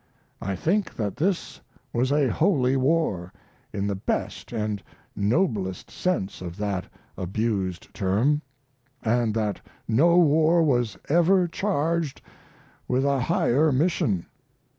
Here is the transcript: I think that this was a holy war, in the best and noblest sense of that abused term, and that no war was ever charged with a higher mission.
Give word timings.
I 0.41 0.55
think 0.55 0.95
that 0.95 1.15
this 1.17 1.61
was 1.93 2.11
a 2.11 2.31
holy 2.31 2.75
war, 2.75 3.31
in 3.71 3.85
the 3.85 3.93
best 3.93 4.51
and 4.51 4.81
noblest 5.15 5.91
sense 5.91 6.41
of 6.41 6.57
that 6.57 6.85
abused 7.15 7.93
term, 7.93 8.41
and 9.03 9.35
that 9.35 9.61
no 9.87 10.17
war 10.17 10.63
was 10.63 10.97
ever 11.07 11.47
charged 11.47 12.19
with 12.87 13.05
a 13.05 13.19
higher 13.19 13.71
mission. 13.71 14.25